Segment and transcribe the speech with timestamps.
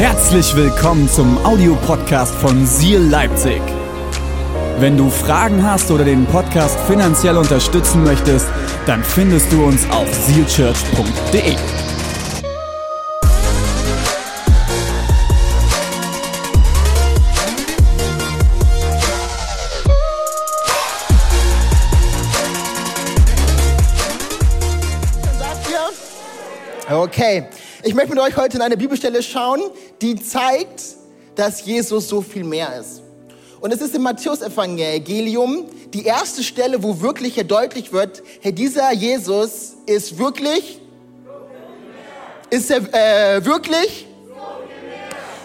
[0.00, 3.60] Herzlich willkommen zum Audiopodcast von Seal Leipzig.
[4.78, 8.46] Wenn du Fragen hast oder den Podcast finanziell unterstützen möchtest,
[8.86, 11.54] dann findest du uns auf sealchurch.de.
[26.90, 27.44] Okay.
[27.82, 29.62] Ich möchte mit euch heute in eine Bibelstelle schauen,
[30.02, 30.82] die zeigt,
[31.34, 33.02] dass Jesus so viel mehr ist.
[33.60, 39.74] Und es ist im Matthäus-Evangelium die erste Stelle, wo wirklich deutlich wird, hey, dieser Jesus
[39.86, 40.80] ist wirklich,
[42.48, 44.06] ist er äh, wirklich?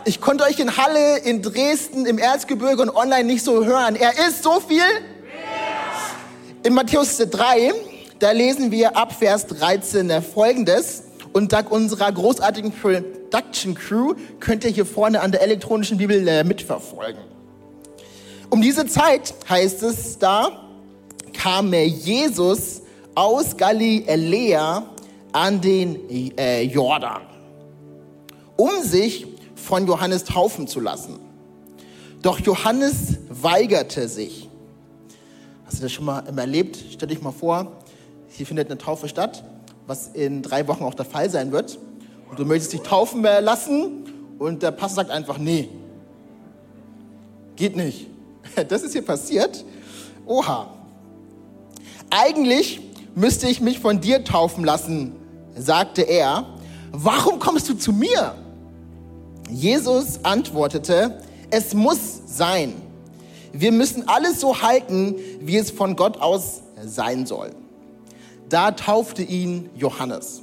[0.05, 3.95] Ich konnte euch in Halle, in Dresden, im Erzgebirge und online nicht so hören.
[3.95, 4.83] Er ist so viel?
[6.63, 7.73] In Matthäus 3,
[8.19, 11.03] da lesen wir ab Vers 13 folgendes.
[11.33, 12.71] Und dank unserer großartigen
[13.35, 17.21] Production Crew könnt ihr hier vorne an der elektronischen Bibel äh, mitverfolgen.
[18.49, 20.69] Um diese Zeit, heißt es da,
[21.33, 22.81] kam Jesus
[23.13, 24.85] aus Galiläa
[25.33, 27.23] an den äh, Jordan,
[28.55, 31.19] um sich von Johannes taufen zu lassen.
[32.21, 34.49] Doch Johannes weigerte sich.
[35.65, 36.77] Hast du das schon mal erlebt?
[36.89, 37.73] Stell dich mal vor,
[38.29, 39.43] hier findet eine Taufe statt
[39.87, 41.77] was in drei Wochen auch der Fall sein wird.
[42.29, 44.05] Und du möchtest dich taufen lassen
[44.39, 45.69] und der Pastor sagt einfach, nee,
[47.55, 48.07] geht nicht.
[48.69, 49.65] Das ist hier passiert.
[50.25, 50.73] Oha.
[52.09, 52.79] Eigentlich
[53.15, 55.13] müsste ich mich von dir taufen lassen,
[55.55, 56.45] sagte er.
[56.91, 58.35] Warum kommst du zu mir?
[59.49, 62.73] Jesus antwortete, es muss sein.
[63.51, 67.51] Wir müssen alles so halten, wie es von Gott aus sein soll.
[68.49, 70.41] Da taufte ihn Johannes.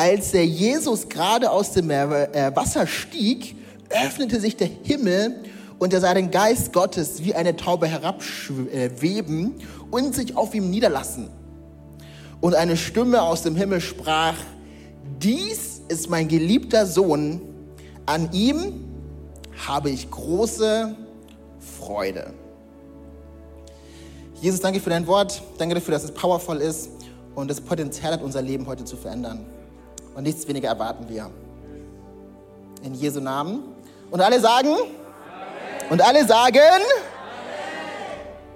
[0.00, 3.54] Als der Jesus gerade aus dem äh, Wasser stieg,
[3.90, 5.42] öffnete sich der Himmel
[5.78, 9.56] und er sah den Geist Gottes wie eine Taube herabschweben
[9.90, 11.28] und sich auf ihm niederlassen.
[12.40, 14.36] Und eine Stimme aus dem Himmel sprach,
[15.20, 17.42] dies ist mein geliebter Sohn,
[18.06, 18.82] an ihm
[19.68, 20.96] habe ich große
[21.78, 22.32] Freude.
[24.40, 25.42] Jesus, danke für dein Wort.
[25.58, 26.88] Danke dafür, dass es powerful ist
[27.34, 29.44] und das Potenzial hat, unser Leben heute zu verändern.
[30.14, 31.30] Und nichts weniger erwarten wir.
[32.82, 33.62] In Jesu Namen.
[34.10, 34.68] Und alle sagen?
[34.72, 35.90] Amen.
[35.90, 36.58] Und alle sagen?
[36.58, 36.86] Amen.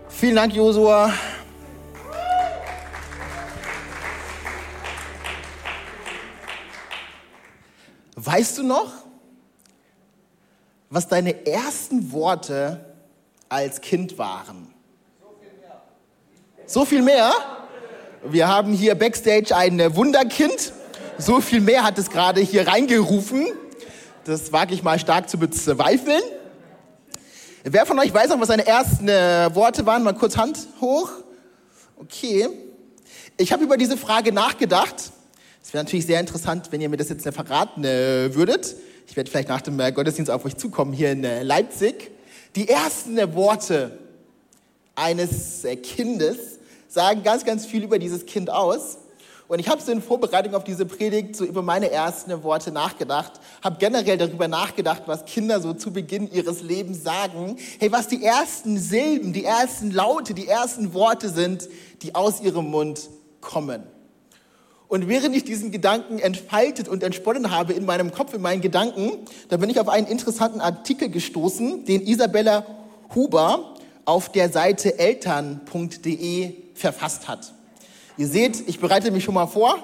[0.08, 1.12] Vielen Dank, Josua.
[8.16, 8.92] Weißt du noch,
[10.88, 12.94] was deine ersten Worte
[13.48, 14.72] als Kind waren?
[16.66, 17.32] So viel mehr?
[18.24, 20.72] Wir haben hier backstage ein Wunderkind.
[21.18, 23.46] So viel mehr hat es gerade hier reingerufen.
[24.24, 26.22] Das wage ich mal stark zu bezweifeln.
[27.62, 30.02] Wer von euch weiß noch, was seine ersten äh, Worte waren?
[30.02, 31.10] Mal kurz Hand hoch.
[31.96, 32.48] Okay.
[33.36, 34.96] Ich habe über diese Frage nachgedacht.
[35.62, 38.74] Es wäre natürlich sehr interessant, wenn ihr mir das jetzt verraten äh, würdet.
[39.06, 42.10] Ich werde vielleicht nach dem äh, Gottesdienst auf euch zukommen hier in Leipzig.
[42.56, 43.98] Die ersten Worte
[44.96, 46.58] eines Kindes
[46.88, 48.98] sagen ganz, ganz viel über dieses Kind aus.
[49.46, 53.32] Und ich habe so in Vorbereitung auf diese Predigt so über meine ersten Worte nachgedacht,
[53.62, 57.56] habe generell darüber nachgedacht, was Kinder so zu Beginn ihres Lebens sagen.
[57.78, 61.68] Hey, was die ersten Silben, die ersten Laute, die ersten Worte sind,
[62.02, 63.10] die aus ihrem Mund
[63.42, 63.82] kommen.
[64.88, 69.12] Und während ich diesen Gedanken entfaltet und entsponnen habe in meinem Kopf, in meinen Gedanken,
[69.48, 72.64] da bin ich auf einen interessanten Artikel gestoßen, den Isabella
[73.14, 77.52] Huber auf der Seite eltern.de verfasst hat.
[78.16, 79.76] Ihr seht, ich bereite mich schon mal vor.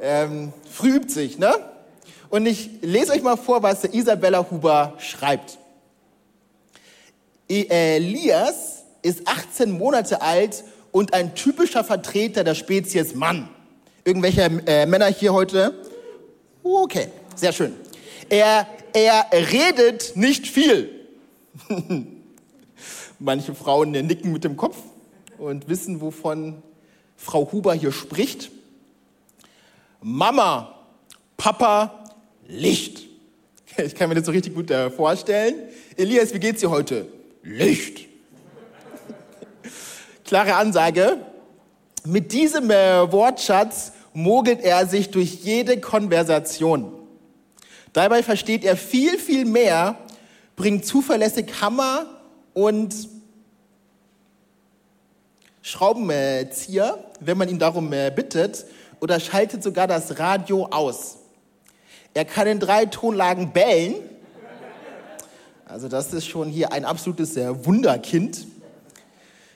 [0.00, 1.52] Ähm, früh übt sich, ne?
[2.30, 5.58] Und ich lese euch mal vor, was Isabella Huber schreibt.
[7.48, 13.48] E-, Elias ist 18 Monate alt und ein typischer Vertreter der Spezies Mann.
[14.04, 15.74] Irgendwelche äh, Männer hier heute?
[16.62, 17.74] Okay, sehr schön.
[18.28, 20.90] Er, er redet nicht viel.
[23.18, 24.76] Manche Frauen nicken mit dem Kopf
[25.38, 26.62] und wissen, wovon
[27.24, 28.50] Frau Huber hier spricht.
[30.02, 30.74] Mama,
[31.36, 32.04] Papa,
[32.46, 33.02] Licht.
[33.76, 35.54] Ich kann mir das so richtig gut äh, vorstellen.
[35.96, 37.08] Elias, wie geht's dir heute?
[37.42, 38.02] Licht.
[40.24, 41.18] Klare Ansage.
[42.04, 46.92] Mit diesem äh, Wortschatz mogelt er sich durch jede Konversation.
[47.92, 49.98] Dabei versteht er viel, viel mehr,
[50.54, 52.06] bringt zuverlässig Hammer
[52.52, 52.94] und
[55.66, 58.66] Schraubenzieher, wenn man ihn darum äh, bittet,
[59.00, 61.16] oder schaltet sogar das Radio aus.
[62.12, 63.94] Er kann in drei Tonlagen bellen.
[65.64, 68.46] Also das ist schon hier ein absolutes äh, Wunderkind.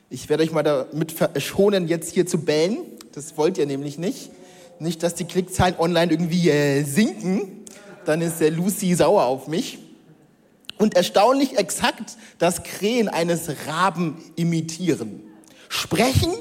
[0.08, 2.78] Ich werde euch mal damit verschonen, jetzt hier zu bellen.
[3.12, 4.30] Das wollt ihr nämlich nicht.
[4.78, 7.66] Nicht, dass die Klickzahlen online irgendwie äh, sinken.
[8.06, 9.78] Dann ist der Lucy sauer auf mich.
[10.78, 15.27] Und erstaunlich exakt das Krähen eines Raben imitieren.
[15.68, 16.32] Sprechen,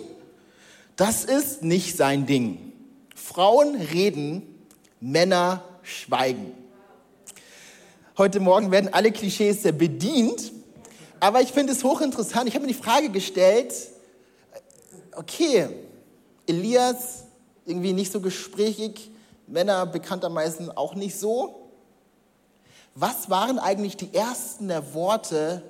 [0.95, 2.74] das ist nicht sein Ding.
[3.15, 4.41] Frauen reden,
[5.00, 6.53] Männer schweigen.
[8.18, 10.51] Heute Morgen werden alle Klischees bedient,
[11.19, 12.47] aber ich finde es hochinteressant.
[12.47, 13.74] Ich habe mir die Frage gestellt,
[15.15, 15.68] okay,
[16.47, 17.25] Elias
[17.65, 19.12] irgendwie nicht so gesprächig,
[19.45, 21.69] Männer bekanntermaßen auch nicht so.
[22.95, 25.62] Was waren eigentlich die ersten der Worte,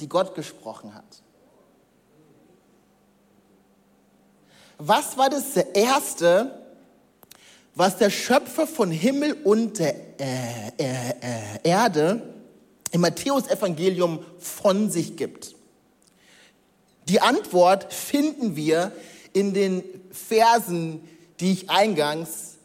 [0.00, 1.21] die Gott gesprochen hat?
[4.84, 6.50] Was war das Erste,
[7.76, 12.34] was der Schöpfer von Himmel und der äh, äh, äh, Erde
[12.90, 15.54] im Matthäusevangelium von sich gibt?
[17.08, 18.90] Die Antwort finden wir
[19.32, 21.08] in den Versen,
[21.38, 22.56] die ich eingangs,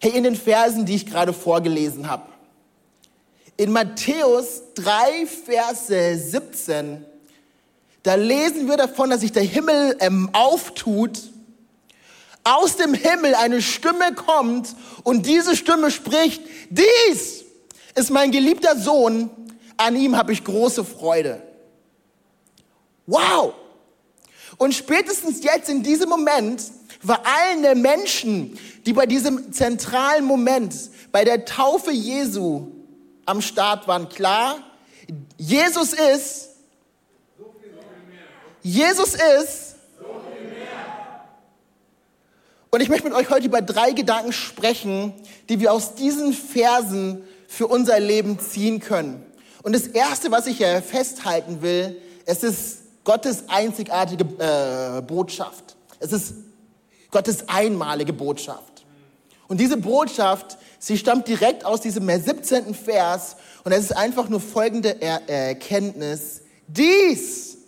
[0.00, 2.26] hey, in den Versen, die ich gerade vorgelesen habe.
[3.56, 7.04] In Matthäus 3, Verse 17,
[8.02, 11.30] da lesen wir davon, dass sich der Himmel ähm, auftut
[12.50, 14.74] aus dem Himmel eine Stimme kommt
[15.04, 17.44] und diese Stimme spricht, dies
[17.94, 19.30] ist mein geliebter Sohn,
[19.76, 21.42] an ihm habe ich große Freude.
[23.06, 23.54] Wow!
[24.56, 26.62] Und spätestens jetzt in diesem Moment
[27.02, 30.74] war allen der Menschen, die bei diesem zentralen Moment,
[31.12, 32.66] bei der Taufe Jesu
[33.26, 34.58] am Start waren, klar,
[35.38, 36.48] Jesus ist,
[38.62, 39.69] Jesus ist
[42.70, 45.12] und ich möchte mit euch heute über drei Gedanken sprechen,
[45.48, 49.24] die wir aus diesen Versen für unser Leben ziehen können.
[49.62, 55.76] Und das Erste, was ich hier festhalten will, es ist Gottes einzigartige äh, Botschaft.
[55.98, 56.34] Es ist
[57.10, 58.84] Gottes einmalige Botschaft.
[59.48, 62.72] Und diese Botschaft, sie stammt direkt aus diesem 17.
[62.72, 66.42] Vers und es ist einfach nur folgende er Erkenntnis.
[66.68, 67.58] Dies,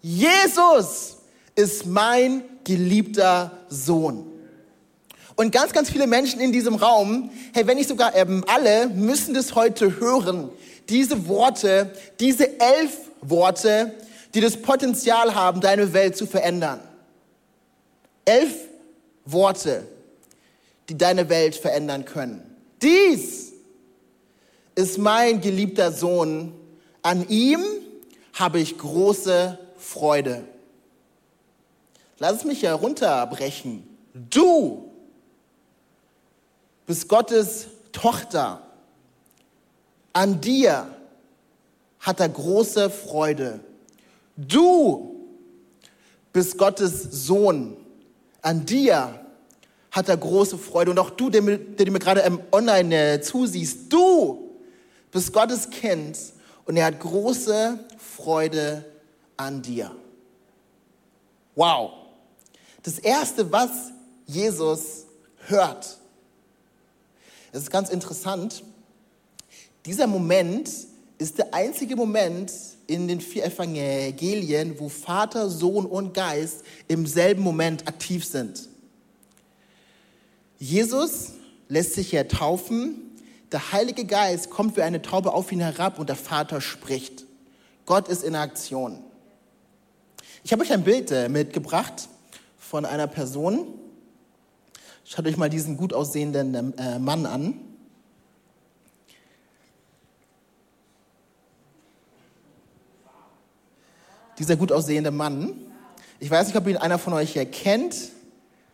[0.00, 1.17] Jesus
[1.58, 4.30] ist mein geliebter Sohn.
[5.34, 9.34] Und ganz, ganz viele Menschen in diesem Raum, hey, wenn nicht sogar ähm, alle, müssen
[9.34, 10.50] das heute hören.
[10.88, 13.92] Diese Worte, diese elf Worte,
[14.34, 16.80] die das Potenzial haben, deine Welt zu verändern.
[18.24, 18.54] Elf
[19.24, 19.84] Worte,
[20.88, 22.40] die deine Welt verändern können.
[22.80, 23.52] Dies
[24.76, 26.52] ist mein geliebter Sohn.
[27.02, 27.64] An ihm
[28.34, 30.44] habe ich große Freude.
[32.18, 33.86] Lass es mich herunterbrechen.
[34.12, 34.90] Du
[36.86, 38.62] bist Gottes Tochter.
[40.12, 40.88] An dir
[42.00, 43.60] hat er große Freude.
[44.36, 45.26] Du
[46.32, 47.76] bist Gottes Sohn.
[48.42, 49.20] An dir
[49.90, 50.90] hat er große Freude.
[50.90, 52.22] Und auch du, der, der mir gerade
[52.52, 54.56] online äh, zusiehst, du
[55.10, 56.18] bist Gottes Kind
[56.64, 58.84] und er hat große Freude
[59.36, 59.90] an dir.
[61.54, 61.97] Wow.
[62.82, 63.70] Das Erste, was
[64.26, 65.06] Jesus
[65.46, 65.98] hört,
[67.50, 68.62] es ist ganz interessant,
[69.86, 70.70] dieser Moment
[71.18, 72.52] ist der einzige Moment
[72.86, 78.68] in den vier Evangelien, wo Vater, Sohn und Geist im selben Moment aktiv sind.
[80.58, 81.32] Jesus
[81.68, 82.96] lässt sich ja taufen,
[83.50, 87.24] der Heilige Geist kommt wie eine Taube auf ihn herab und der Vater spricht.
[87.86, 89.02] Gott ist in Aktion.
[90.44, 92.08] Ich habe euch ein Bild äh, mitgebracht
[92.68, 93.66] von einer Person.
[95.02, 97.58] Schaut euch mal diesen gut aussehenden äh, Mann an.
[104.38, 105.54] Dieser gut aussehende Mann.
[106.20, 107.96] Ich weiß nicht, ob ihn einer von euch kennt.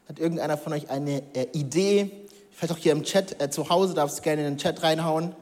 [0.08, 2.10] Hat irgendeiner von euch eine äh, Idee?
[2.50, 5.36] Vielleicht auch hier im Chat äh, zu Hause, darfst du gerne in den Chat reinhauen.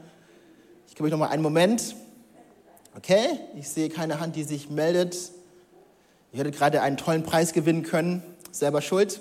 [0.89, 1.97] Ich gebe euch noch mal einen Moment.
[2.95, 5.17] Okay, ich sehe keine Hand, die sich meldet.
[6.33, 9.21] Ihr hättet gerade einen tollen Preis gewinnen können selber schuld.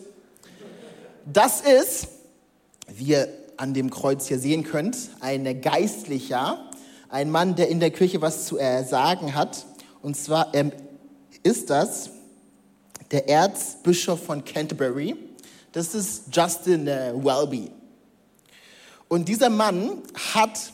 [1.26, 2.08] Das ist,
[2.88, 6.70] wie ihr an dem Kreuz hier sehen könnt, ein Geistlicher,
[7.10, 9.66] ein Mann, der in der Kirche was zu äh, sagen hat.
[10.02, 10.72] Und zwar ähm,
[11.44, 12.12] ist das
[13.12, 15.16] der Erzbischof von Canterbury.
[15.72, 17.72] Das ist Justin äh, Welby.
[19.08, 20.02] Und dieser Mann
[20.34, 20.72] hat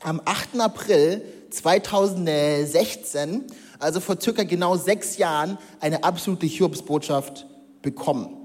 [0.00, 0.58] am 8.
[0.60, 3.44] April 2016,
[3.78, 7.46] also vor circa genau sechs Jahren, eine absolute Hiobsbotschaft
[7.82, 8.36] bekommen.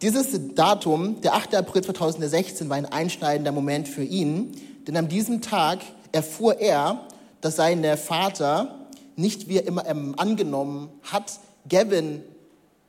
[0.00, 1.54] Dieses Datum, der 8.
[1.54, 4.52] April 2016, war ein einschneidender Moment für ihn,
[4.86, 5.80] denn an diesem Tag
[6.10, 7.06] erfuhr er,
[7.40, 8.82] dass sein Vater
[9.16, 12.22] nicht wie er immer ähm, angenommen hat, Gavin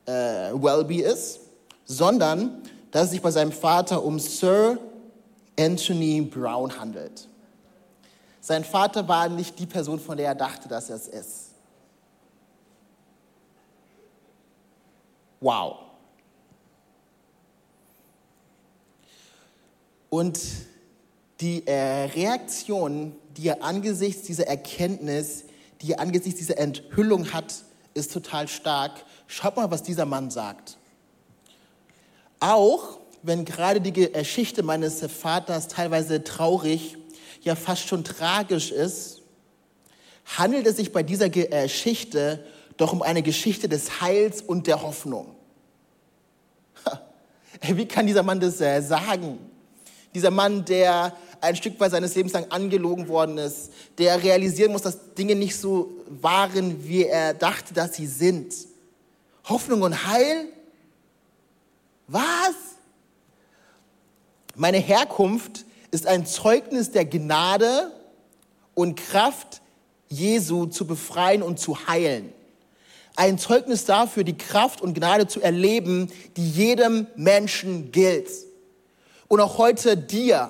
[0.05, 1.39] äh, Welby ist,
[1.86, 4.77] sondern dass es sich bei seinem Vater um Sir
[5.60, 7.27] Anthony Brown handelt.
[8.41, 11.52] Sein Vater war nicht die Person, von der er dachte, dass er es ist.
[15.43, 15.75] Wow.
[20.09, 20.39] Und
[21.41, 25.43] die äh, Reaktion, die er angesichts dieser Erkenntnis,
[25.81, 27.55] die er angesichts dieser Enthüllung hat,
[27.93, 29.03] ist total stark.
[29.27, 30.77] Schaut mal, was dieser Mann sagt.
[32.39, 36.95] Auch wenn gerade die Geschichte meines Vaters teilweise traurig,
[37.41, 39.23] ja fast schon tragisch ist,
[40.38, 42.45] handelt es sich bei dieser Geschichte
[42.83, 45.33] doch um eine Geschichte des Heils und der Hoffnung.
[47.61, 49.39] Wie kann dieser Mann das äh, sagen?
[50.13, 54.81] Dieser Mann, der ein Stück weit seines Lebens lang angelogen worden ist, der realisieren muss,
[54.81, 58.53] dass Dinge nicht so waren, wie er dachte, dass sie sind.
[59.45, 60.49] Hoffnung und Heil?
[62.07, 62.55] Was?
[64.55, 67.93] Meine Herkunft ist ein Zeugnis der Gnade
[68.73, 69.61] und Kraft
[70.09, 72.33] Jesu zu befreien und zu heilen.
[73.15, 78.29] Ein Zeugnis dafür, die Kraft und Gnade zu erleben, die jedem Menschen gilt
[79.27, 80.50] und auch heute dir.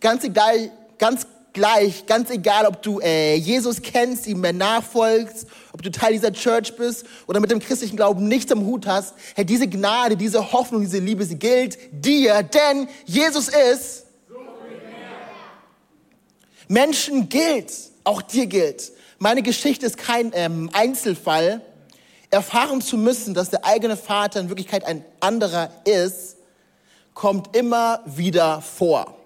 [0.00, 5.80] Ganz egal, ganz gleich, ganz egal, ob du äh, Jesus kennst, ihm mehr nachfolgst, ob
[5.80, 9.46] du Teil dieser Church bist oder mit dem christlichen Glauben nichts am Hut hast, hey,
[9.46, 14.04] diese Gnade, diese Hoffnung, diese Liebe, sie gilt dir, denn Jesus ist.
[16.68, 17.72] Menschen gilt,
[18.04, 18.92] auch dir gilt.
[19.18, 21.62] Meine Geschichte ist kein ähm, Einzelfall.
[22.34, 26.36] Erfahren zu müssen, dass der eigene Vater in Wirklichkeit ein anderer ist,
[27.14, 29.16] kommt immer wieder vor.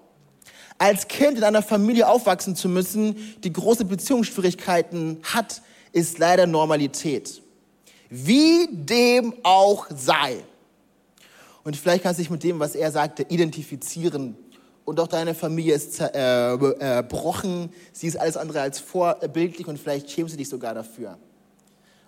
[0.77, 5.61] Als Kind in einer Familie aufwachsen zu müssen, die große Beziehungsschwierigkeiten hat,
[5.91, 7.41] ist leider Normalität.
[8.09, 10.37] Wie dem auch sei.
[11.63, 14.37] Und vielleicht kannst du dich mit dem, was er sagte, identifizieren.
[14.85, 17.65] Und auch deine Familie ist zerbrochen.
[17.65, 21.17] Äh, Sie ist alles andere als vorbildlich und vielleicht schämst du dich sogar dafür.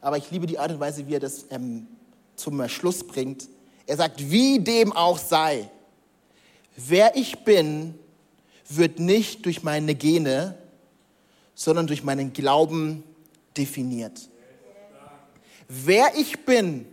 [0.02, 1.88] Aber ich liebe die Art und Weise, wie er das ähm,
[2.36, 3.48] zum Schluss bringt.
[3.86, 5.70] Er sagt, wie dem auch sei,
[6.76, 7.94] wer ich bin,
[8.68, 10.58] wird nicht durch meine Gene,
[11.54, 13.04] sondern durch meinen Glauben
[13.56, 14.30] definiert.
[15.68, 16.86] Wer ich bin,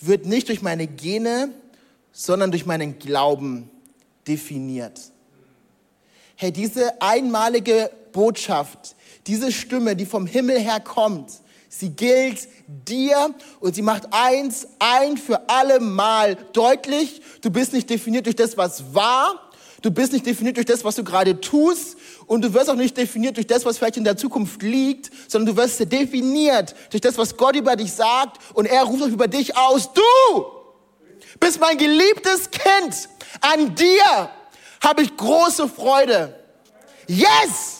[0.00, 1.52] wird nicht durch meine Gene,
[2.12, 3.70] sondern durch meinen Glauben
[4.26, 5.00] definiert.
[6.36, 8.96] Hey, diese einmalige Botschaft,
[9.26, 15.16] diese Stimme, die vom Himmel her kommt, Sie gilt dir und sie macht eins ein
[15.16, 17.20] für alle Mal deutlich.
[17.42, 19.50] Du bist nicht definiert durch das, was war.
[19.82, 21.96] Du bist nicht definiert durch das, was du gerade tust.
[22.26, 25.54] Und du wirst auch nicht definiert durch das, was vielleicht in der Zukunft liegt, sondern
[25.54, 28.38] du wirst definiert durch das, was Gott über dich sagt.
[28.54, 29.92] Und er ruft auch über dich aus.
[29.92, 30.02] Du
[31.38, 33.08] bist mein geliebtes Kind.
[33.40, 34.30] An dir
[34.82, 36.34] habe ich große Freude.
[37.06, 37.75] Yes!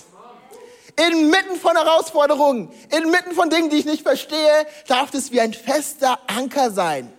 [0.96, 6.18] Inmitten von Herausforderungen, inmitten von Dingen, die ich nicht verstehe, darf es wie ein fester
[6.26, 7.12] Anker sein.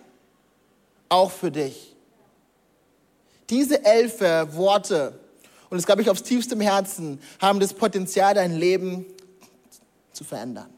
[1.08, 1.94] Auch für dich.
[3.48, 5.18] Diese elf Worte,
[5.70, 9.06] und das glaube ich aufs tiefste Herzen, haben das Potenzial, dein Leben
[10.12, 10.68] zu verändern.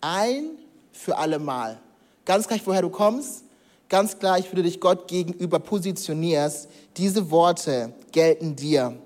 [0.00, 0.50] Ein
[0.92, 1.80] für alle Mal.
[2.24, 3.44] Ganz gleich, woher du kommst,
[3.88, 6.68] ganz gleich, wie du dich Gott gegenüber positionierst.
[6.96, 8.98] Diese Worte gelten dir.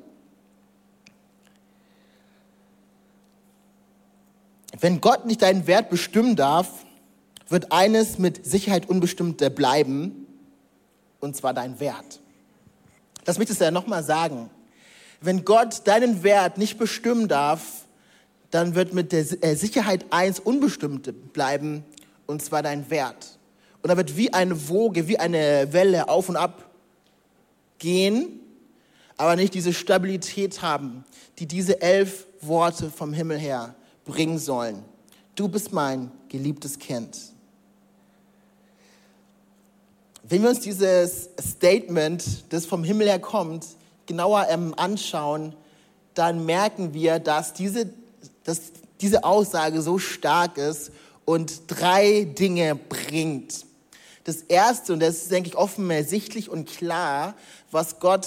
[4.80, 6.86] Wenn Gott nicht deinen Wert bestimmen darf,
[7.48, 10.26] wird eines mit Sicherheit unbestimmt bleiben,
[11.20, 12.20] und zwar dein Wert.
[13.24, 14.48] Das möchtest du ja nochmal sagen.
[15.20, 17.84] Wenn Gott deinen Wert nicht bestimmen darf,
[18.50, 21.84] dann wird mit der äh, Sicherheit eins unbestimmt bleiben,
[22.26, 23.38] und zwar dein Wert.
[23.82, 26.70] Und da wird wie eine Woge, wie eine Welle auf und ab
[27.78, 28.40] gehen,
[29.18, 31.04] aber nicht diese Stabilität haben,
[31.38, 34.84] die diese elf Worte vom Himmel her bringen sollen.
[35.34, 37.16] Du bist mein geliebtes Kind.
[40.22, 43.66] Wenn wir uns dieses Statement, das vom Himmel her kommt,
[44.06, 45.54] genauer ähm, anschauen,
[46.14, 47.90] dann merken wir, dass diese,
[48.44, 50.92] dass diese Aussage so stark ist
[51.24, 53.64] und drei Dinge bringt.
[54.24, 57.34] Das erste, und das ist, denke ich, offensichtlich und klar,
[57.70, 58.26] was Gott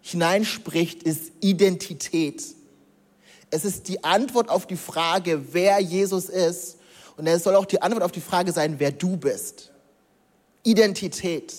[0.00, 2.42] hineinspricht, ist Identität.
[3.54, 6.78] Es ist die Antwort auf die Frage, wer Jesus ist.
[7.16, 9.70] Und es soll auch die Antwort auf die Frage sein, wer du bist.
[10.64, 11.54] Identität.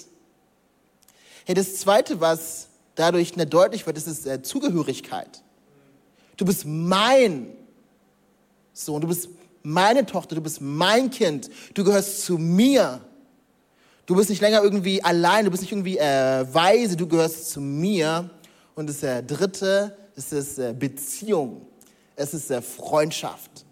[1.46, 5.42] Hey, das Zweite, was dadurch deutlich wird, ist, ist äh, Zugehörigkeit.
[6.36, 7.56] Du bist mein
[8.74, 9.30] Sohn, du bist
[9.64, 13.00] meine Tochter, du bist mein Kind, du gehörst zu mir.
[14.06, 17.62] Du bist nicht länger irgendwie allein, du bist nicht irgendwie äh, weise, du gehörst zu
[17.62, 18.30] mir.
[18.76, 21.66] Und das äh, Dritte, das ist äh, Beziehung,
[22.16, 23.66] es ist äh, Freundschaft.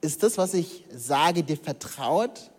[0.00, 2.50] Ist das, was ich sage, dir vertraut?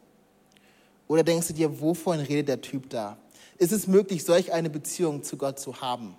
[1.08, 3.18] Oder denkst du dir, wovon redet der Typ da?
[3.58, 6.16] Ist es möglich, solch eine Beziehung zu Gott zu haben?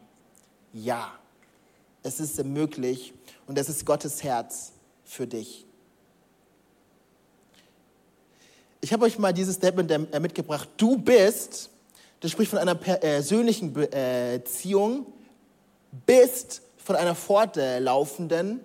[0.72, 1.12] Ja,
[2.02, 3.12] es ist möglich
[3.46, 4.72] und es ist Gottes Herz
[5.04, 5.66] für dich.
[8.80, 10.68] Ich habe euch mal dieses Statement äh, mitgebracht.
[10.76, 11.70] Du bist,
[12.20, 15.06] das spricht von einer persönlichen Beziehung,
[16.06, 18.60] bist von einer fortlaufenden,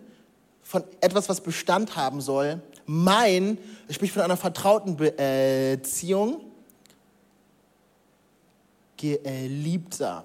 [0.61, 2.61] von etwas, was Bestand haben soll.
[2.85, 3.57] Mein
[3.89, 6.41] spricht von einer vertrauten Beziehung.
[8.97, 10.23] Geliebter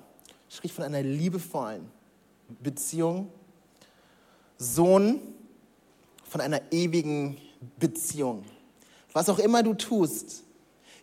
[0.49, 1.91] spricht von einer liebevollen
[2.61, 3.31] Beziehung.
[4.59, 5.21] Sohn
[6.29, 7.37] von einer ewigen
[7.79, 8.45] Beziehung.
[9.13, 10.45] Was auch immer du tust,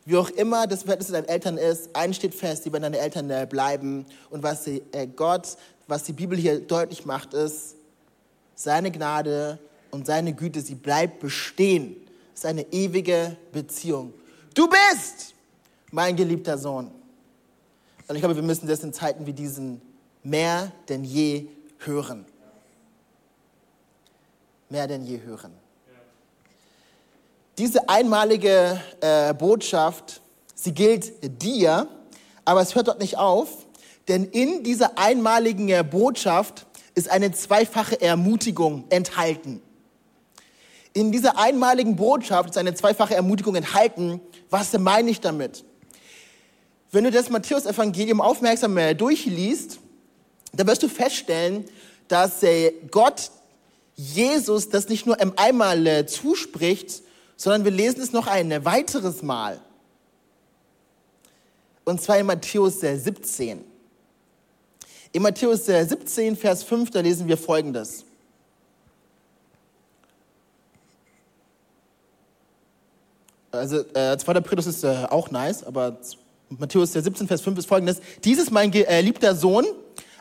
[0.05, 2.99] wie auch immer das Verhältnis zu deinen Eltern ist, eins steht fest, die werden deine
[2.99, 4.05] Eltern bleiben.
[4.29, 4.81] Und was äh,
[5.15, 5.57] Gott,
[5.87, 7.75] was die Bibel hier deutlich macht, ist,
[8.55, 9.59] seine Gnade
[9.91, 11.95] und seine Güte, sie bleibt bestehen.
[12.33, 14.13] Es ist eine ewige Beziehung.
[14.53, 15.33] Du bist
[15.91, 16.91] mein geliebter Sohn.
[18.07, 19.81] Und ich glaube, wir müssen das in Zeiten wie diesen
[20.23, 21.47] mehr denn je
[21.79, 22.25] hören
[24.73, 25.53] mehr denn je hören.
[27.59, 30.21] Diese einmalige äh, Botschaft,
[30.55, 31.87] sie gilt dir,
[32.45, 33.67] aber es hört dort nicht auf,
[34.07, 39.61] denn in dieser einmaligen äh, Botschaft ist eine zweifache Ermutigung enthalten.
[40.93, 44.19] In dieser einmaligen Botschaft ist eine zweifache Ermutigung enthalten.
[44.49, 45.63] Was meine ich damit?
[46.91, 49.77] Wenn du das Matthäus-Evangelium aufmerksam äh, durchliest,
[50.53, 51.65] dann wirst du feststellen,
[52.07, 53.29] dass äh, Gott
[53.95, 57.03] Jesus das nicht nur einmal äh, zuspricht,
[57.43, 59.59] sondern wir lesen es noch ein weiteres Mal.
[61.83, 63.57] Und zwar in Matthäus 17.
[63.57, 63.61] Äh,
[65.11, 68.05] in Matthäus 17, äh, Vers 5, da lesen wir Folgendes.
[73.51, 74.33] Also äh, 2.
[74.39, 75.97] Petrus ist äh, auch nice, aber
[76.47, 77.99] Matthäus 17, Vers 5 ist folgendes.
[78.23, 79.65] Dieses mein geliebter äh, Sohn,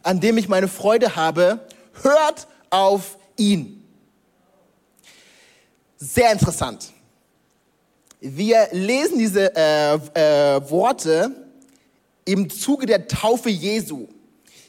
[0.02, 1.60] an dem ich meine Freude habe,
[2.02, 3.84] hört auf ihn.
[5.98, 6.92] Sehr interessant.
[8.24, 11.32] Wir lesen diese äh, äh, Worte
[12.24, 14.06] im Zuge der Taufe Jesu.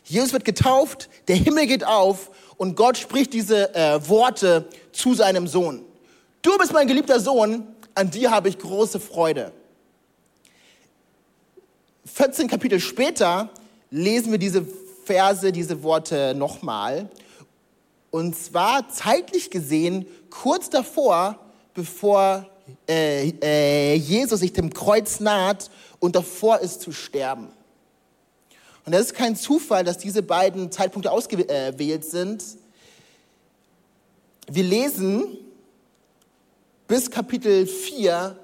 [0.04, 5.46] Jesus wird getauft, der Himmel geht auf und Gott spricht diese äh, Worte zu seinem
[5.46, 5.86] Sohn.
[6.42, 9.52] Du bist mein geliebter Sohn, an dir habe ich große Freude.
[12.06, 13.52] 14 Kapitel später
[13.92, 14.66] lesen wir diese
[15.06, 17.08] Verse, diese Worte nochmal
[18.10, 21.38] und zwar zeitlich gesehen kurz davor,
[21.76, 22.48] bevor
[22.88, 27.50] äh, äh, Jesus sich dem Kreuz naht und davor ist zu sterben.
[28.86, 32.44] Und das ist kein Zufall, dass diese beiden Zeitpunkte ausgewählt sind.
[34.48, 35.38] Wir lesen
[36.88, 38.38] bis Kapitel 4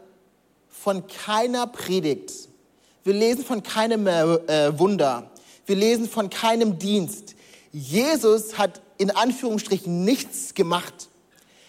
[0.70, 2.32] von keiner Predigt.
[3.04, 5.30] Wir lesen von keinem äh, Wunder.
[5.66, 7.36] Wir lesen von keinem Dienst.
[7.72, 11.10] Jesus hat in Anführungsstrichen nichts gemacht.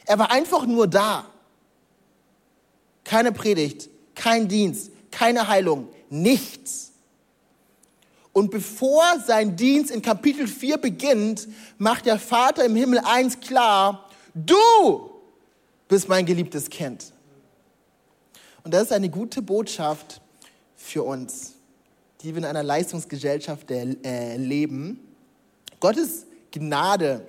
[0.06, 1.26] Er war einfach nur da.
[3.10, 6.92] Keine Predigt, kein Dienst, keine Heilung, nichts.
[8.32, 14.08] Und bevor sein Dienst in Kapitel 4 beginnt, macht der Vater im Himmel eins klar,
[14.32, 15.10] du
[15.88, 17.12] bist mein geliebtes Kind.
[18.62, 20.20] Und das ist eine gute Botschaft
[20.76, 21.54] für uns,
[22.20, 25.00] die wir in einer Leistungsgesellschaft äh, leben.
[25.80, 27.26] Gottes Gnade,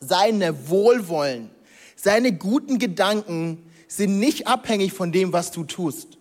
[0.00, 1.48] seine Wohlwollen,
[1.94, 6.16] seine guten Gedanken sind nicht abhängig von dem, was du tust.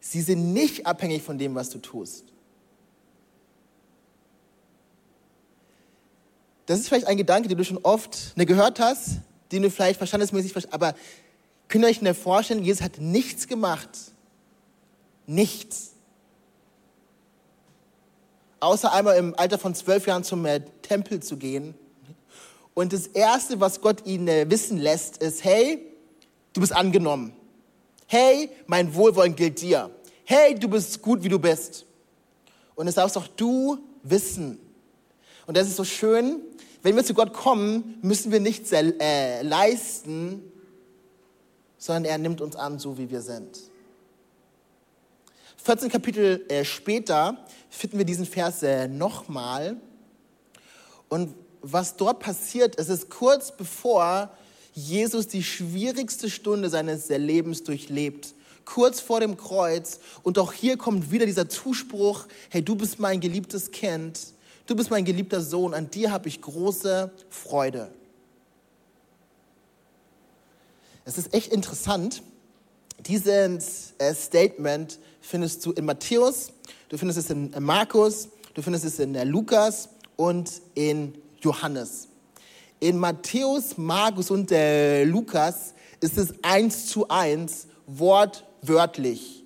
[0.00, 2.26] Sie sind nicht abhängig von dem, was du tust.
[6.66, 9.20] Das ist vielleicht ein Gedanke, den du schon oft ne, gehört hast,
[9.52, 10.94] den du vielleicht verstandesmäßig verstehst, aber
[11.68, 13.88] könnt ihr euch vorstellen, Jesus hat nichts gemacht.
[15.26, 15.92] Nichts
[18.62, 20.46] außer einmal im Alter von zwölf Jahren zum
[20.82, 21.74] Tempel zu gehen.
[22.74, 25.86] Und das Erste, was Gott ihn äh, wissen lässt, ist, hey,
[26.52, 27.34] du bist angenommen.
[28.06, 29.90] Hey, mein Wohlwollen gilt dir.
[30.24, 31.86] Hey, du bist gut, wie du bist.
[32.74, 34.58] Und es darfst auch du wissen.
[35.46, 36.40] Und das ist so schön,
[36.82, 40.42] wenn wir zu Gott kommen, müssen wir nichts äh, leisten,
[41.78, 43.58] sondern er nimmt uns an, so wie wir sind.
[45.58, 47.36] 14 Kapitel äh, später
[47.70, 49.76] finden wir diesen Vers äh, nochmal.
[51.08, 54.30] Und was dort passiert, es ist kurz bevor
[54.74, 58.34] Jesus die schwierigste Stunde seines Lebens durchlebt.
[58.64, 60.00] Kurz vor dem Kreuz.
[60.22, 64.20] Und auch hier kommt wieder dieser Zuspruch, hey, du bist mein geliebtes Kind.
[64.66, 65.74] Du bist mein geliebter Sohn.
[65.74, 67.90] An dir habe ich große Freude.
[71.04, 72.22] Es ist echt interessant.
[73.00, 76.52] Dieses äh, Statement findest du in Matthäus,
[76.88, 82.08] du findest es in Markus, du findest es in Lukas und in Johannes.
[82.80, 89.44] In Matthäus, Markus und äh, Lukas ist es eins zu eins wortwörtlich,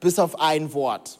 [0.00, 1.18] bis auf ein Wort.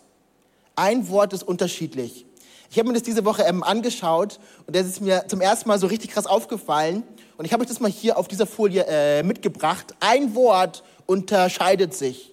[0.74, 2.26] Ein Wort ist unterschiedlich.
[2.70, 5.78] Ich habe mir das diese Woche ähm, angeschaut und das ist mir zum ersten Mal
[5.78, 7.02] so richtig krass aufgefallen.
[7.36, 9.94] Und ich habe euch das mal hier auf dieser Folie äh, mitgebracht.
[10.00, 12.32] Ein Wort unterscheidet sich.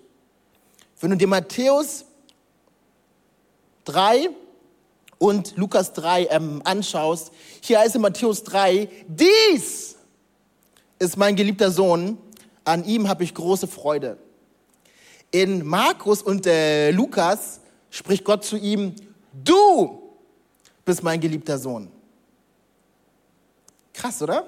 [0.99, 2.05] Wenn du dir Matthäus
[3.85, 4.29] 3
[5.19, 9.97] und Lukas 3 ähm, anschaust, hier heißt in Matthäus 3, dies
[10.97, 12.17] ist mein geliebter Sohn,
[12.63, 14.17] an ihm habe ich große Freude.
[15.31, 17.59] In Markus und äh, Lukas
[17.91, 18.95] spricht Gott zu ihm,
[19.33, 20.01] du
[20.85, 21.91] bist mein geliebter Sohn.
[23.93, 24.45] Krass, oder?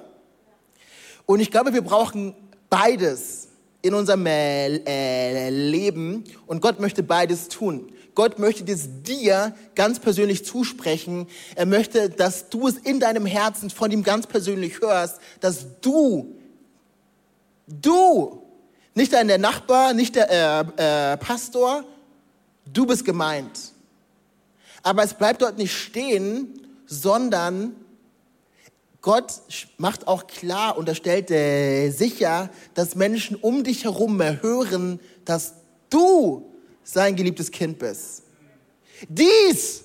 [1.25, 2.33] Und ich glaube, wir brauchen
[2.69, 3.49] beides
[3.81, 7.91] in unserem äh, Leben und Gott möchte beides tun.
[8.13, 11.27] Gott möchte es dir ganz persönlich zusprechen.
[11.55, 16.35] Er möchte, dass du es in deinem Herzen von ihm ganz persönlich hörst, dass du,
[17.67, 18.41] du,
[18.93, 20.29] nicht dein Nachbar, nicht der
[20.77, 21.85] äh, äh, Pastor,
[22.65, 23.71] du bist gemeint.
[24.83, 27.75] Aber es bleibt dort nicht stehen, sondern
[29.01, 29.41] Gott
[29.77, 35.55] macht auch klar und er stellt äh, sicher, dass Menschen um dich herum hören, dass
[35.89, 36.50] du
[36.83, 38.23] sein geliebtes Kind bist.
[39.07, 39.83] Dies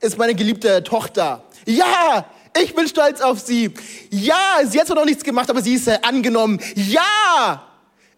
[0.00, 1.44] ist meine geliebte Tochter.
[1.66, 2.26] Ja,
[2.60, 3.72] ich bin stolz auf sie.
[4.10, 6.60] Ja, sie hat zwar noch nichts gemacht, aber sie ist äh, angenommen.
[6.74, 7.66] Ja,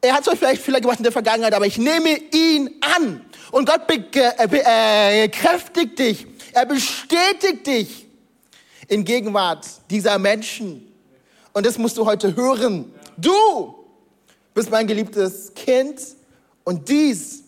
[0.01, 3.25] er hat zwar vielleicht Fehler gemacht in der Vergangenheit, aber ich nehme ihn an.
[3.51, 6.27] Und Gott bekräftigt dich.
[6.53, 8.07] Er bestätigt dich
[8.89, 10.93] in Gegenwart dieser Menschen.
[11.53, 12.93] Und das musst du heute hören.
[13.17, 13.75] Du
[14.55, 16.01] bist mein geliebtes Kind
[16.65, 17.43] und dies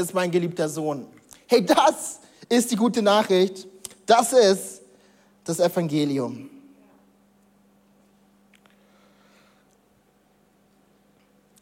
[0.00, 1.06] ist mein geliebter Sohn.
[1.46, 3.66] Hey, das ist die gute Nachricht.
[4.06, 4.82] Das ist
[5.44, 6.50] das Evangelium.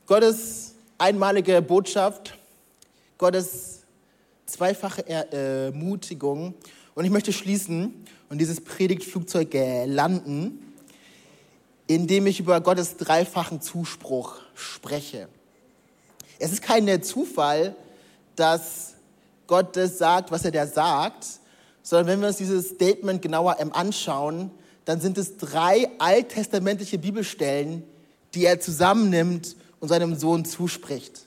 [0.06, 2.38] Gottes einmalige Botschaft,
[3.18, 3.82] Gottes
[4.46, 6.54] zweifache Ermutigung.
[6.94, 9.52] Und ich möchte schließen und dieses Predigtflugzeug
[9.86, 10.74] landen,
[11.86, 15.28] indem ich über Gottes dreifachen Zuspruch spreche.
[16.38, 17.76] Es ist kein Zufall,
[18.38, 18.94] dass
[19.46, 21.26] Gott das sagt, was er da sagt,
[21.82, 24.50] sondern wenn wir uns dieses Statement genauer anschauen,
[24.84, 27.82] dann sind es drei alttestamentliche Bibelstellen,
[28.34, 31.26] die er zusammennimmt und seinem Sohn zuspricht.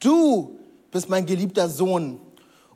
[0.00, 0.58] Du
[0.90, 2.20] bist mein geliebter Sohn.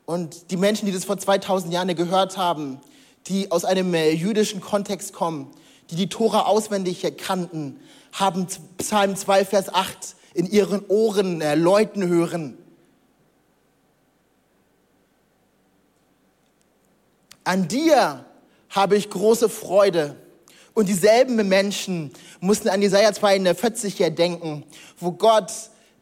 [0.05, 2.79] Und die Menschen, die das vor 2000 Jahren gehört haben,
[3.27, 5.51] die aus einem äh, jüdischen Kontext kommen,
[5.89, 7.79] die die Tora auswendig kannten,
[8.13, 8.47] haben
[8.77, 12.59] Psalm 2, Vers 8 in ihren Ohren äh, läuten hören.
[17.43, 18.23] An dir
[18.69, 20.15] habe ich große Freude.
[20.75, 24.63] Und dieselben Menschen mussten an Jesaja 42 hier denken,
[24.99, 25.51] wo Gott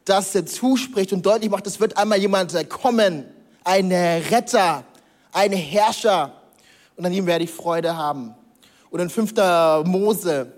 [0.04, 3.24] das zuspricht und deutlich macht, es wird einmal jemand kommen,
[3.64, 4.84] ein Retter,
[5.32, 6.34] ein Herrscher.
[6.96, 8.34] Und an ihm werde ich Freude haben.
[8.90, 9.32] Und in 5.
[9.86, 10.52] Mose,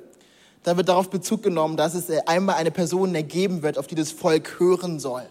[0.68, 4.12] da wird darauf Bezug genommen, dass es einmal eine Person ergeben wird, auf die das
[4.12, 5.22] Volk hören soll.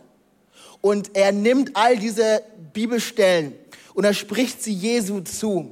[0.81, 2.41] Und er nimmt all diese
[2.73, 3.53] Bibelstellen
[3.93, 5.71] und er spricht sie Jesu zu.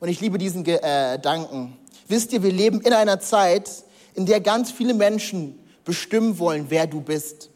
[0.00, 1.76] Und ich liebe diesen Gedanken.
[2.08, 3.70] Wisst ihr, wir leben in einer Zeit,
[4.14, 7.50] in der ganz viele Menschen bestimmen wollen, wer du bist.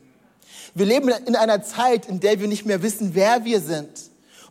[0.72, 3.88] Wir leben in einer Zeit, in der wir nicht mehr wissen, wer wir sind.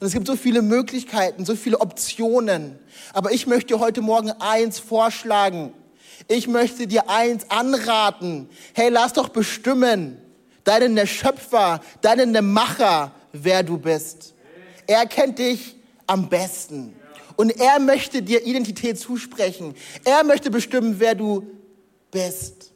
[0.01, 2.77] Und es gibt so viele Möglichkeiten, so viele Optionen.
[3.13, 5.71] Aber ich möchte heute Morgen eins vorschlagen.
[6.27, 8.49] Ich möchte dir eins anraten.
[8.73, 10.17] Hey, lass doch bestimmen,
[10.63, 14.33] deinen Schöpfer, deinen Macher, wer du bist.
[14.87, 15.75] Er kennt dich
[16.07, 16.95] am besten.
[17.37, 19.73] Und er möchte dir Identität zusprechen.
[20.03, 21.47] Er möchte bestimmen, wer du
[22.11, 22.71] bist.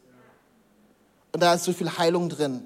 [1.32, 2.62] Und da ist so viel Heilung drin.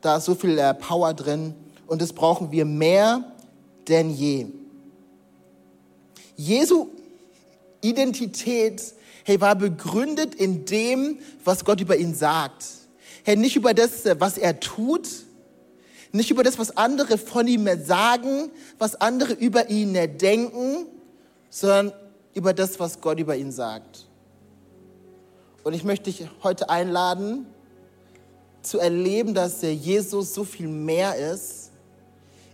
[0.00, 1.54] Da ist so viel äh, Power drin.
[1.86, 3.32] Und das brauchen wir mehr
[3.88, 4.46] denn je.
[6.36, 6.88] Jesu
[7.80, 12.64] Identität, hey, war begründet in dem, was Gott über ihn sagt.
[13.24, 15.08] Hey, nicht über das, was er tut,
[16.12, 20.86] nicht über das, was andere von ihm sagen, was andere über ihn denken,
[21.50, 21.92] sondern
[22.34, 24.06] über das, was Gott über ihn sagt.
[25.64, 27.46] Und ich möchte dich heute einladen,
[28.62, 31.70] zu erleben, dass Jesus so viel mehr ist,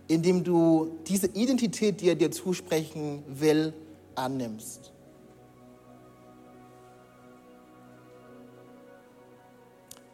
[0.07, 3.73] indem du diese Identität, die er dir zusprechen will,
[4.15, 4.91] annimmst.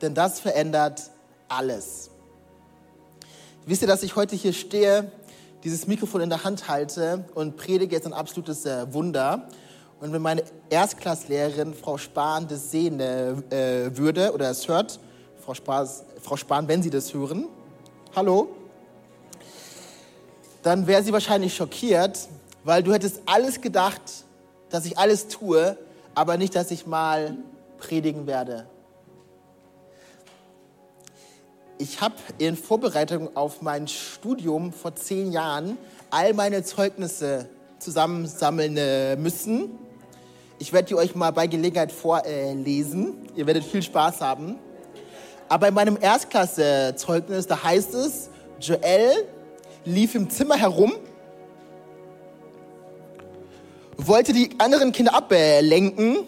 [0.02, 1.04] Denn das verändert
[1.48, 2.10] alles.
[3.66, 5.12] Wisst ihr, dass ich heute hier stehe,
[5.64, 9.50] dieses Mikrofon in der Hand halte und predige jetzt ein absolutes äh, Wunder.
[10.00, 15.00] Und wenn meine Erstklasslehrerin Frau Spahn das sehen äh, würde oder es hört,
[15.44, 17.48] Frau, Spaß, Frau Spahn, wenn Sie das hören,
[18.16, 18.50] hallo,
[20.64, 22.28] dann wäre sie wahrscheinlich schockiert,
[22.64, 24.02] weil du hättest alles gedacht,
[24.70, 25.78] dass ich alles tue,
[26.14, 27.38] aber nicht, dass ich mal
[27.78, 28.68] predigen werde.
[31.80, 35.78] Ich habe in Vorbereitung auf mein Studium vor zehn Jahren
[36.10, 39.78] all meine Zeugnisse zusammensammeln äh, müssen.
[40.58, 43.30] Ich werde die euch mal bei Gelegenheit vorlesen.
[43.36, 44.58] Ihr werdet viel Spaß haben.
[45.50, 49.28] Aber in meinem Erstklasse-Zeugnis, da heißt es, Joel
[49.86, 50.94] lief im Zimmer herum,
[53.98, 56.26] wollte die anderen Kinder ablenken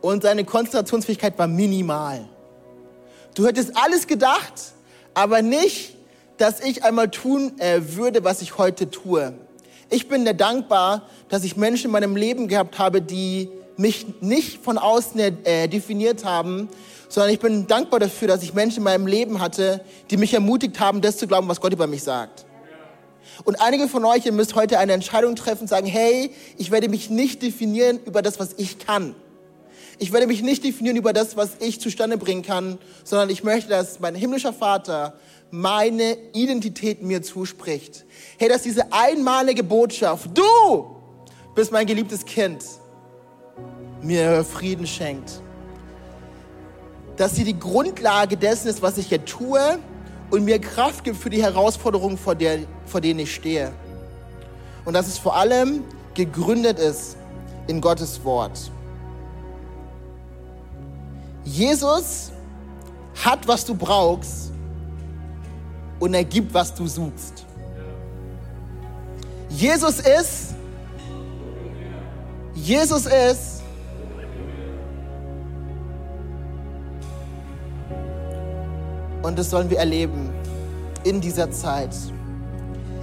[0.00, 2.26] und seine Konzentrationsfähigkeit war minimal.
[3.36, 4.72] Du hättest alles gedacht,
[5.12, 5.94] aber nicht,
[6.38, 9.34] dass ich einmal tun äh, würde, was ich heute tue.
[9.90, 14.64] Ich bin dir dankbar, dass ich Menschen in meinem Leben gehabt habe, die mich nicht
[14.64, 16.70] von außen äh, definiert haben,
[17.10, 20.80] sondern ich bin dankbar dafür, dass ich Menschen in meinem Leben hatte, die mich ermutigt
[20.80, 22.46] haben, das zu glauben, was Gott über mich sagt.
[23.44, 27.10] Und einige von euch, ihr müsst heute eine Entscheidung treffen sagen, hey, ich werde mich
[27.10, 29.14] nicht definieren über das, was ich kann.
[29.98, 33.70] Ich werde mich nicht definieren über das, was ich zustande bringen kann, sondern ich möchte,
[33.70, 35.14] dass mein himmlischer Vater
[35.50, 38.04] meine Identität mir zuspricht.
[38.38, 40.96] Hey, dass diese einmalige Botschaft, du
[41.54, 42.62] bist mein geliebtes Kind,
[44.02, 45.40] mir Frieden schenkt
[47.16, 49.78] dass sie die Grundlage dessen ist, was ich hier tue
[50.30, 53.72] und mir Kraft gibt für die Herausforderungen, vor, der, vor denen ich stehe.
[54.84, 57.16] Und dass es vor allem gegründet ist
[57.66, 58.70] in Gottes Wort.
[61.46, 62.30] Jesus
[63.24, 64.52] hat, was du brauchst
[65.98, 67.46] und er gibt, was du suchst.
[69.48, 70.54] Jesus ist,
[72.54, 73.56] Jesus ist
[79.26, 80.30] Und das sollen wir erleben
[81.02, 81.90] in dieser Zeit.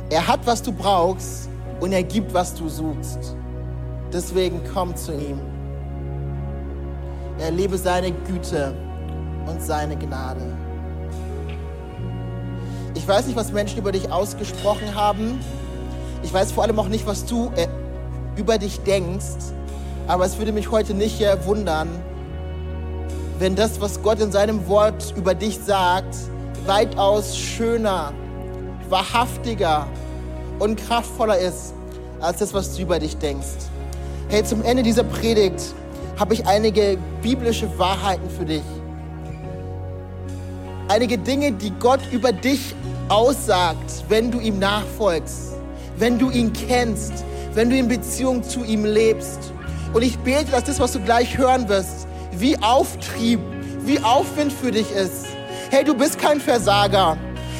[0.09, 1.49] Er hat, was du brauchst
[1.81, 3.35] und er gibt, was du suchst.
[4.13, 5.52] Deswegen komm zu ihm.
[7.43, 8.73] Erlebe seine Güte
[9.45, 10.41] und seine Gnade.
[12.95, 15.41] Ich weiß nicht, was Menschen über dich ausgesprochen haben.
[16.23, 17.67] Ich weiß vor allem auch nicht, was du äh,
[18.37, 19.51] über dich denkst.
[20.07, 21.89] Aber es würde mich heute nicht wundern,
[23.39, 26.15] wenn das, was Gott in seinem Wort über dich sagt,
[26.65, 28.13] weitaus schöner,
[28.87, 29.87] wahrhaftiger
[30.59, 31.73] und kraftvoller ist,
[32.21, 33.67] als das, was du über dich denkst.
[34.29, 35.73] Hey, zum Ende dieser Predigt
[36.17, 38.63] habe ich einige biblische Wahrheiten für dich.
[40.87, 42.75] Einige Dinge, die Gott über dich
[43.09, 45.53] aussagt, wenn du ihm nachfolgst,
[45.97, 47.23] wenn du ihn kennst,
[47.53, 49.51] wenn du in Beziehung zu ihm lebst.
[49.93, 53.39] Und ich bete, dass das, was du gleich hören wirst, wie Auftrieb,
[53.85, 55.25] wie Aufwind für dich ist.
[55.69, 57.17] Hey, du bist kein Versager.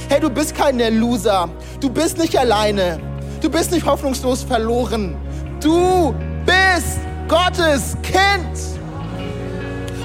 [0.10, 1.50] Hey, du bist kein Loser.
[1.80, 3.00] Du bist nicht alleine.
[3.42, 5.16] Du bist nicht hoffnungslos verloren.
[5.60, 6.14] Du
[6.46, 7.00] bist
[7.34, 8.78] Gottes Kind.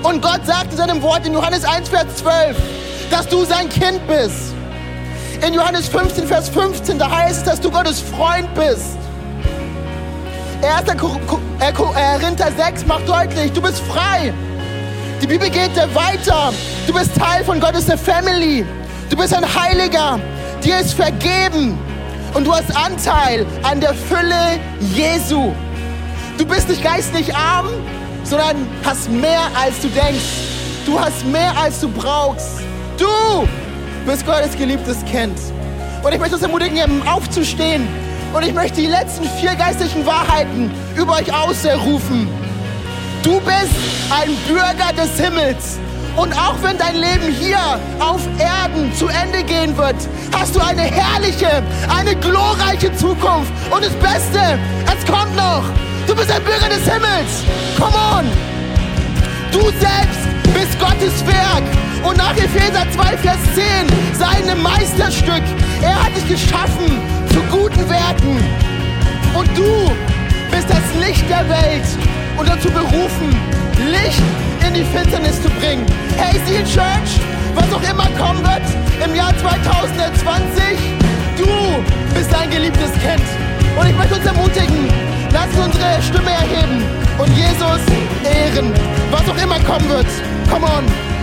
[0.03, 2.57] Und Gott sagt in seinem Wort in Johannes 1, Vers 12,
[3.11, 4.55] dass du sein Kind bist.
[5.47, 8.97] In Johannes 15, Vers 15, da heißt es, dass du Gottes Freund bist.
[10.63, 10.99] 1.
[11.75, 14.33] Korinther 6 macht deutlich, du bist frei.
[15.21, 16.55] Die Bibel geht weiter.
[16.87, 18.65] Du bist Teil von Gottes Family.
[19.11, 20.19] Du bist ein Heiliger.
[20.65, 21.79] Dir ist vergeben.
[22.33, 24.59] Und du hast Anteil an der Fülle
[24.95, 25.53] Jesu.
[26.39, 27.67] Du bist nicht geistlich arm,
[28.23, 30.23] sondern hast mehr als du denkst.
[30.87, 32.61] Du hast mehr als du brauchst.
[32.97, 33.49] Du
[34.07, 35.37] bist Gottes geliebtes Kind.
[36.05, 37.89] Und ich möchte uns ermutigen, aufzustehen.
[38.33, 42.29] Und ich möchte die letzten vier geistlichen Wahrheiten über euch ausrufen.
[43.25, 43.75] Du bist
[44.11, 45.79] ein Bürger des Himmels
[46.17, 47.59] Und auch wenn dein Leben hier
[47.99, 49.97] auf Erden zu Ende gehen wird,
[50.33, 53.53] hast du eine herrliche, eine glorreiche Zukunft.
[53.71, 55.65] Und das Beste, es kommt noch.
[56.09, 57.45] Du bist ein Bürger des Himmels.
[57.79, 58.25] Come on.
[59.53, 61.63] Du selbst bist Gottes Werk.
[62.03, 63.65] Und nach Epheser 2, Vers 10,
[64.19, 65.43] seinem Meisterstück.
[65.83, 68.43] Er hat dich geschaffen zu guten Werken.
[69.35, 69.93] Und du
[70.51, 71.85] bist das Licht der Welt
[72.39, 73.37] und dazu berufen,
[73.91, 74.23] Licht
[74.67, 75.85] in die Finsternis zu bringen.
[76.17, 77.21] Hey, Seal Church,
[77.55, 78.65] was auch immer kommen wird
[79.05, 80.79] im Jahr 2020,
[81.37, 83.23] du bist ein geliebtes Kind.
[83.79, 84.58] Und ich möchte uns ermutigen,
[88.49, 90.07] Stimme erheben und Jesus ehren, was auch immer kommen wird.
[90.51, 91.18] Come on.